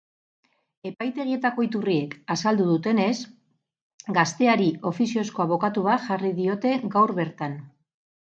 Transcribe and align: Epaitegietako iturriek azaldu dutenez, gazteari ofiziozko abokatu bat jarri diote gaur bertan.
Epaitegietako 0.89 1.65
iturriek 1.65 2.15
azaldu 2.35 2.65
dutenez, 2.69 3.13
gazteari 4.17 4.71
ofiziozko 4.93 5.45
abokatu 5.45 5.83
bat 5.91 6.07
jarri 6.09 6.35
diote 6.43 6.73
gaur 6.97 7.17
bertan. 7.23 7.55